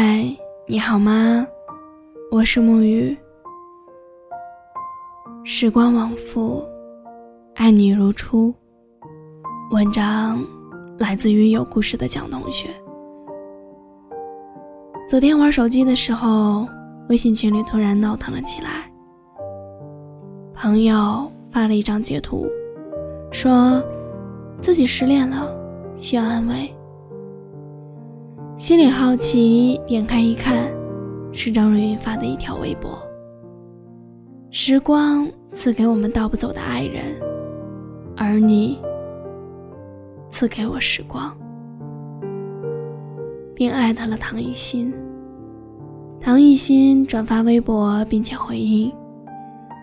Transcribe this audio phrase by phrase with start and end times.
[0.00, 0.24] 嗨，
[0.68, 1.44] 你好吗？
[2.30, 3.18] 我是沐雨。
[5.44, 6.62] 时光往复，
[7.56, 8.54] 爱你如初。
[9.72, 10.38] 文章
[11.00, 12.68] 来自于有故事的蒋同学。
[15.08, 16.68] 昨天玩手机的时候，
[17.08, 18.88] 微信群里突然闹腾了起来。
[20.54, 22.46] 朋友发了一张截图，
[23.32, 23.82] 说
[24.62, 25.52] 自己失恋了，
[25.96, 26.72] 需要安慰。
[28.58, 30.68] 心里好奇，点开一看，
[31.32, 32.98] 是张若昀发的一条微博。
[34.50, 37.04] 时光赐给我们带不走的爱人，
[38.16, 38.76] 而你
[40.28, 41.32] 赐给我时光，
[43.54, 44.92] 并艾特了唐艺昕。
[46.20, 48.92] 唐艺昕转发微博，并且回应：“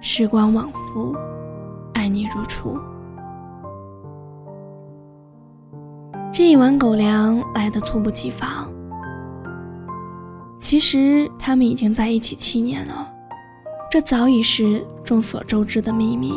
[0.00, 1.14] 时光往复，
[1.92, 2.78] 爱你如初。”
[6.32, 8.71] 这一碗狗粮来得猝不及防。
[10.72, 13.06] 其实他们已经在一起七年了，
[13.90, 16.32] 这早已是众所周知的秘密。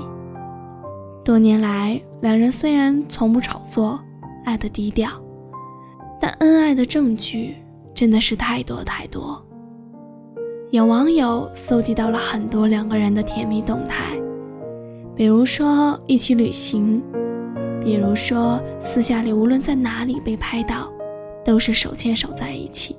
[1.23, 3.97] 多年来，两人虽然从不炒作，
[4.43, 5.09] 爱得低调，
[6.19, 7.55] 但恩爱的证据
[7.93, 9.41] 真的是太多太多。
[10.69, 14.19] 有网友搜集到了很多两个人的甜蜜动态，
[15.15, 17.01] 比如说一起旅行。
[17.81, 20.91] 比如说，私下里无论在哪里被拍到，
[21.45, 22.97] 都是手牵手在一起。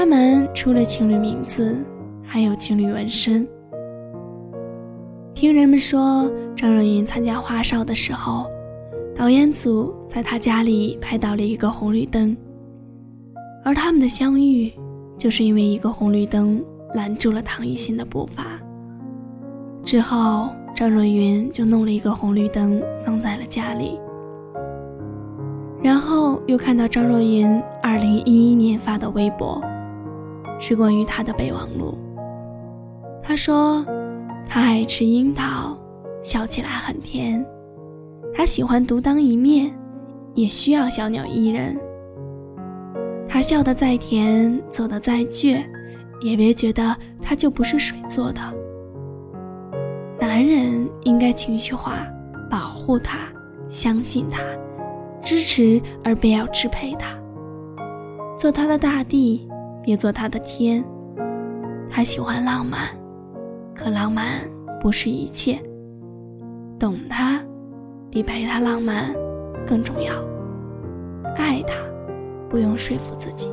[0.00, 1.76] 他们除了情侣名字，
[2.24, 3.46] 还有情侣纹身。
[5.34, 8.46] 听人们说，张若昀参加花少的时候，
[9.14, 12.34] 导演组在他家里拍到了一个红绿灯，
[13.62, 14.72] 而他们的相遇，
[15.18, 16.64] 就是因为一个红绿灯
[16.94, 18.58] 拦住了唐艺昕的步伐。
[19.84, 20.48] 之后。
[20.74, 23.98] 张若昀就弄了一个红绿灯放在了家里，
[25.82, 29.60] 然后又看到张若昀二零一一年发的微博，
[30.60, 31.98] 是关于他的备忘录。
[33.20, 33.84] 他说，
[34.48, 35.76] 他爱吃樱桃，
[36.22, 37.44] 笑起来很甜。
[38.32, 39.76] 他喜欢独当一面，
[40.34, 41.76] 也需要小鸟依人。
[43.28, 45.64] 他笑得再甜，走得再倔，
[46.20, 48.40] 也别觉得他就不是水做的。
[50.20, 52.06] 男人应该情绪化，
[52.50, 53.18] 保护他，
[53.68, 54.40] 相信他，
[55.20, 57.08] 支持而不要支配他。
[58.36, 59.46] 做他的大地，
[59.82, 60.84] 别做他的天。
[61.88, 62.88] 他喜欢浪漫，
[63.74, 64.40] 可浪漫
[64.80, 65.58] 不是一切。
[66.78, 67.40] 懂他，
[68.10, 69.14] 比陪他浪漫
[69.66, 70.14] 更重要。
[71.36, 71.74] 爱他，
[72.48, 73.50] 不用说服自己。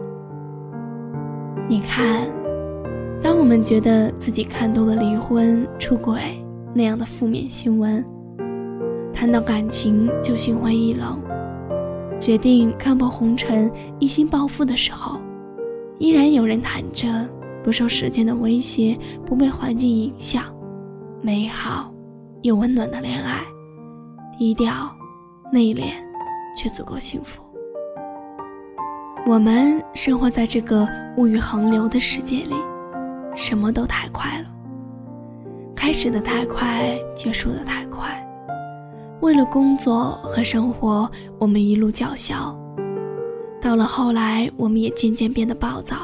[1.67, 2.27] 你看，
[3.21, 6.21] 当我们觉得自己看多了离婚、出轨。
[6.73, 8.05] 那样的负面新闻，
[9.11, 11.19] 谈到感情就心灰意冷，
[12.19, 15.19] 决定看破红尘，一心暴富的时候，
[15.99, 17.07] 依然有人谈着
[17.63, 20.43] 不受时间的威胁，不被环境影响，
[21.21, 21.91] 美好
[22.43, 23.39] 又温暖的恋爱，
[24.37, 24.71] 低调
[25.51, 25.85] 内敛
[26.55, 27.41] 却足够幸福。
[29.25, 30.87] 我们生活在这个
[31.17, 32.55] 物欲横流的世界里，
[33.35, 34.45] 什么都太快了。
[35.75, 38.23] 开始的太快，结束的太快。
[39.21, 41.09] 为了工作和生活，
[41.39, 42.55] 我们一路叫嚣。
[43.61, 45.95] 到了后来，我们也渐渐变得暴躁、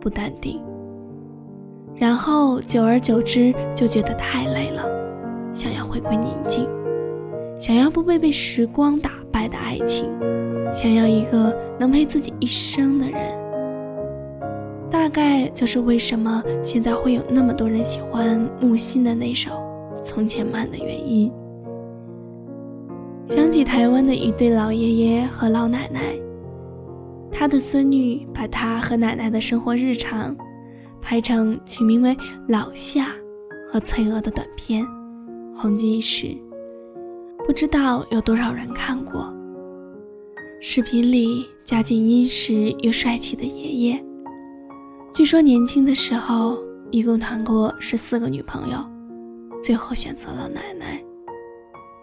[0.00, 0.60] 不淡定。
[1.94, 4.84] 然后久而久之，就觉得太累了，
[5.52, 6.66] 想要回归宁静，
[7.58, 10.10] 想要不被被时光打败的爱情，
[10.72, 13.20] 想要一个能陪自己一生的人。
[14.90, 19.50] 大概就是为什么现在会有那么多人喜欢木心的那首
[20.02, 21.32] 《从前慢》的原因。
[23.26, 26.00] 想起台湾的一对老爷爷和老奶奶，
[27.32, 30.36] 他的孙女把他和奶奶的生活日常
[31.00, 32.14] 拍成取名为
[32.46, 33.06] 《老夏》
[33.72, 34.86] 和《翠娥》的短片，
[35.56, 36.36] 红极一时。
[37.44, 39.34] 不知道有多少人看过。
[40.60, 44.04] 视频里家境殷实又帅气的爷爷。
[45.12, 46.62] 据说年轻的时候
[46.92, 48.78] 一共谈过十四个女朋友，
[49.60, 51.02] 最后选择了奶奶。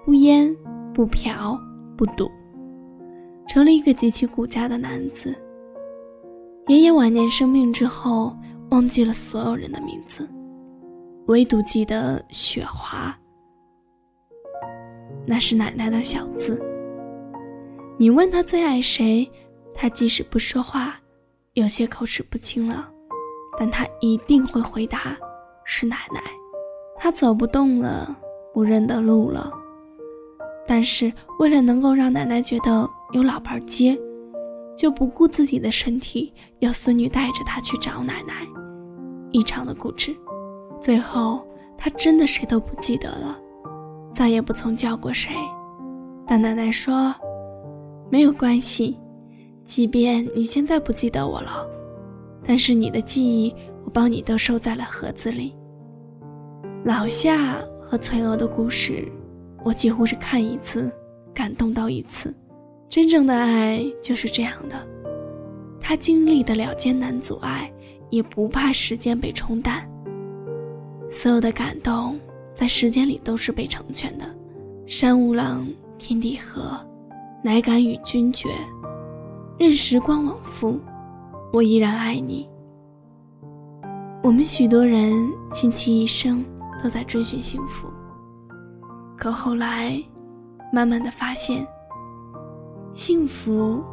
[0.06, 0.54] 不烟
[0.94, 1.58] 不嫖
[1.96, 2.30] 不赌，
[3.50, 5.36] 成了一个极其顾家的男子。
[6.68, 8.38] 爷爷晚年生病之后，
[8.70, 10.30] 忘记了所有人的名字，
[11.26, 13.18] 唯独记得雪华，
[15.26, 16.62] 那是奶奶的小字。
[17.98, 19.28] 你问他最爱谁，
[19.74, 21.00] 他即使不说话，
[21.54, 22.88] 有些口齿不清了。
[23.58, 25.18] 但他一定会回答
[25.66, 26.22] ：“是奶奶。”
[26.96, 28.16] 他走不动了，
[28.54, 29.52] 不认得路了。
[30.68, 33.98] 但是为了能够让奶奶觉得有老伴接，
[34.76, 38.48] 就不顾自己的身体，要孙女带着他去找奶奶，
[39.32, 40.16] 异常的固执。
[40.80, 41.46] 最后，
[41.76, 43.40] 他真的谁都不记得了，
[44.14, 45.32] 再也不曾叫过谁。
[46.28, 47.14] 但奶奶说
[48.12, 48.98] ：“没有关系，
[49.64, 51.68] 即便你现在不记得我了，
[52.46, 53.54] 但是你的记忆，
[53.84, 55.56] 我帮你都收在了盒子里。”
[56.86, 59.06] 老夏和翠娥的故事，
[59.66, 60.92] 我几乎是看一次，
[61.34, 62.32] 感动到一次。
[62.90, 64.76] 真正的爱就是这样的，
[65.80, 67.72] 他经历得了艰难阻碍，
[68.10, 69.88] 也不怕时间被冲淡。
[71.08, 72.20] 所有的感动
[72.52, 74.26] 在时间里都是被成全的。
[74.88, 76.84] 山无棱，天地合，
[77.44, 78.50] 乃敢与君绝。
[79.60, 80.80] 任时光往复，
[81.54, 82.50] 我依然爱你。
[84.24, 85.14] 我们许多人
[85.52, 86.44] 倾其一生
[86.82, 87.88] 都在追寻幸福，
[89.16, 90.02] 可后来，
[90.74, 91.68] 慢慢的发现。
[92.92, 93.84] 幸福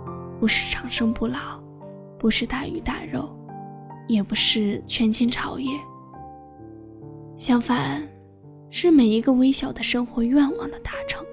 [0.40, 1.60] 不是长生不老，
[2.18, 3.28] 不是大鱼大肉，
[4.08, 5.70] 也不是权倾朝野。
[7.36, 8.02] 相反，
[8.70, 11.24] 是每一个微小的生活愿望的达成。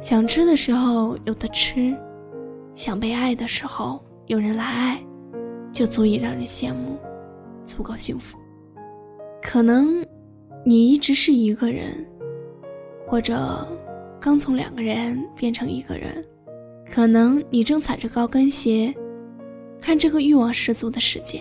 [0.00, 1.96] 想吃的时候有的吃，
[2.72, 5.02] 想被爱的时候有人来爱，
[5.72, 6.98] 就足以让人羡慕，
[7.64, 8.38] 足够幸福。
[9.42, 10.06] 可能
[10.64, 12.06] 你一直是一个人，
[13.08, 13.66] 或者
[14.20, 16.24] 刚从两个人变成一个人。
[16.94, 18.94] 可能你正踩着高跟鞋，
[19.80, 21.40] 看这个欲望十足的世界，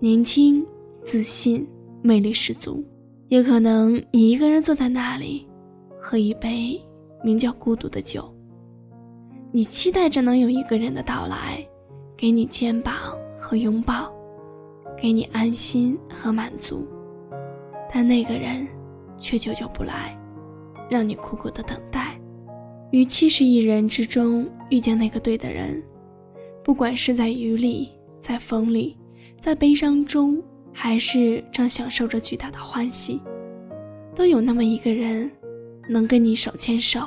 [0.00, 0.66] 年轻、
[1.04, 1.68] 自信、
[2.00, 2.82] 魅力十足；
[3.28, 5.46] 也可能你一个人坐在那里，
[6.00, 6.80] 喝一杯
[7.22, 8.34] 名叫孤独的酒。
[9.52, 11.62] 你期待着能有一个人的到来，
[12.16, 12.94] 给你肩膀
[13.38, 14.10] 和拥抱，
[14.96, 16.88] 给你安心和满足，
[17.92, 18.66] 但那个人
[19.18, 20.18] 却久久不来，
[20.88, 22.07] 让你苦苦的等待。
[22.90, 25.82] 于七十亿人之中遇见那个对的人，
[26.64, 27.90] 不管是在雨里，
[28.20, 28.96] 在风里，
[29.40, 30.42] 在悲伤中，
[30.72, 33.20] 还是正享受着巨大的欢喜，
[34.14, 35.30] 都有那么一个人，
[35.88, 37.00] 能跟你手牵手，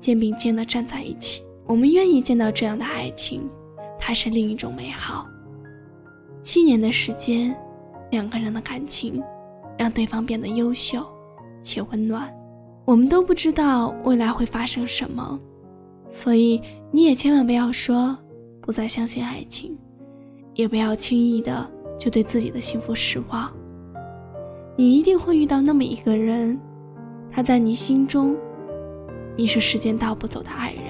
[0.00, 1.42] 肩并肩的站在一起。
[1.66, 3.46] 我们愿意见到这样的爱情，
[3.98, 5.28] 它是另一种美好。
[6.42, 7.54] 七年的时间，
[8.10, 9.22] 两个人的感情，
[9.76, 11.06] 让对方变得优秀
[11.60, 12.34] 且温暖。
[12.88, 15.38] 我们都不知道未来会发生什么，
[16.08, 16.58] 所以
[16.90, 18.16] 你也千万不要说
[18.62, 19.76] 不再相信爱情，
[20.54, 23.54] 也不要轻易的就对自己的幸福失望。
[24.74, 26.58] 你一定会遇到那么一个人，
[27.30, 28.34] 他在你心中，
[29.36, 30.84] 你是时间倒不走的爱人，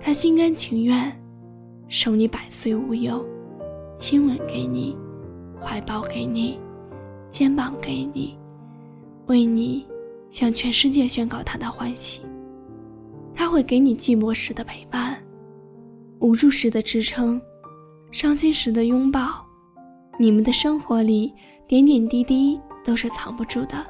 [0.00, 1.14] 他心甘情愿
[1.88, 3.22] 守你百岁无忧，
[3.98, 4.96] 亲吻给你，
[5.60, 6.58] 怀抱给你，
[7.28, 8.34] 肩膀给你，
[9.26, 9.86] 为你。
[10.30, 12.22] 向全世界宣告他的欢喜，
[13.34, 15.16] 他会给你寂寞时的陪伴，
[16.20, 17.40] 无助时的支撑，
[18.10, 19.44] 伤心时的拥抱。
[20.18, 21.32] 你们的生活里
[21.66, 23.86] 点点滴滴都是藏不住的，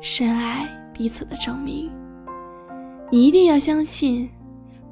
[0.00, 1.90] 深爱彼此的证明。
[3.10, 4.30] 你一定要相信，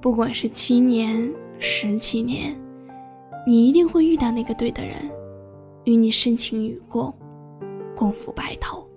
[0.01, 2.59] 不管是七年、十七年，
[3.47, 4.97] 你一定会遇到那个对的人，
[5.85, 7.15] 与你深情与共，
[7.95, 8.88] 共赴白头。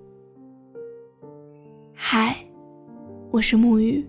[2.13, 2.35] 嗨，
[3.31, 4.05] 我是沐雨，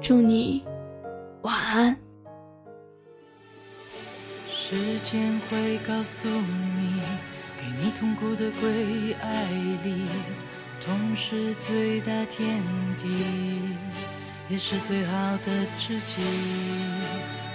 [0.00, 0.64] 祝你
[1.42, 1.96] 晚安。
[4.48, 7.02] 时间会告诉你，
[7.58, 9.46] 给你痛苦的归爱
[9.82, 10.04] 里，
[10.80, 12.62] 痛是最大天
[12.96, 13.08] 敌，
[14.48, 16.22] 也是最好的知己。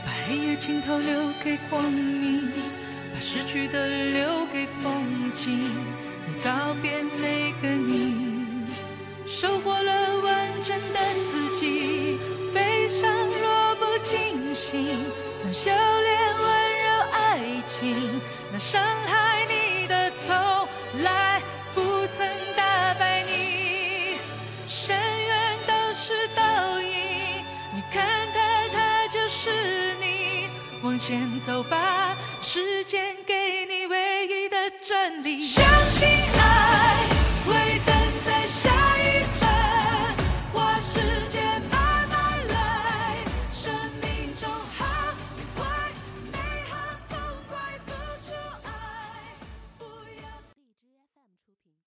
[0.06, 2.50] 把黑夜尽头留给光明，
[3.14, 5.72] 把失去的留给风景。
[6.28, 6.50] 你告
[6.82, 8.35] 别那个你，
[9.38, 11.00] 收获了完整的
[11.30, 12.18] 自己。
[12.54, 18.22] 悲伤若不惊醒，曾修炼温柔爱情。
[18.50, 20.34] 那伤害你的从
[21.04, 21.42] 来
[21.74, 22.26] 不曾
[22.56, 24.16] 打败你。
[24.70, 30.48] 深渊都是倒影，你看看它就是你。
[30.82, 35.44] 往前走吧，时间给你唯一的真理。
[35.44, 36.55] 相信爱。